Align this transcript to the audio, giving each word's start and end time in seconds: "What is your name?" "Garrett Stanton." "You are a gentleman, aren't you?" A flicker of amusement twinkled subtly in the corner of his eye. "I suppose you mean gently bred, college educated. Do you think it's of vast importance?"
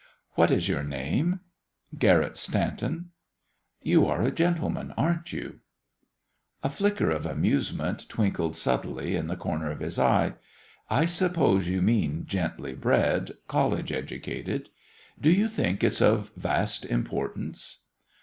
"What 0.31 0.49
is 0.49 0.67
your 0.67 0.81
name?" 0.81 1.41
"Garrett 1.95 2.35
Stanton." 2.35 3.11
"You 3.83 4.07
are 4.07 4.23
a 4.23 4.31
gentleman, 4.31 4.95
aren't 4.97 5.31
you?" 5.31 5.59
A 6.63 6.71
flicker 6.71 7.11
of 7.11 7.27
amusement 7.27 8.09
twinkled 8.09 8.55
subtly 8.55 9.15
in 9.15 9.27
the 9.27 9.35
corner 9.37 9.69
of 9.69 9.79
his 9.79 9.99
eye. 9.99 10.33
"I 10.89 11.05
suppose 11.05 11.67
you 11.67 11.83
mean 11.83 12.25
gently 12.25 12.73
bred, 12.73 13.29
college 13.47 13.91
educated. 13.91 14.71
Do 15.21 15.29
you 15.29 15.47
think 15.47 15.83
it's 15.83 16.01
of 16.01 16.31
vast 16.35 16.83
importance?" 16.83 17.81